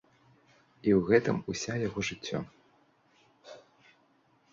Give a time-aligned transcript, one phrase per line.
[0.87, 2.39] І ў гэтым уся яго жыццё.